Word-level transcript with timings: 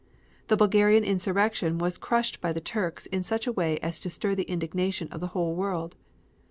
The 0.47 0.57
Bulgarian 0.57 1.03
insurrection 1.03 1.77
was 1.77 1.99
crushed 1.99 2.41
by 2.41 2.53
the 2.53 2.59
Turks 2.59 3.05
in 3.05 3.21
such 3.21 3.45
a 3.45 3.51
way 3.51 3.77
as 3.81 3.99
to 3.99 4.09
stir 4.09 4.33
the 4.33 4.49
indignation 4.49 5.07
of 5.09 5.19
the 5.19 5.27
whole 5.37 5.53
world. 5.53 5.95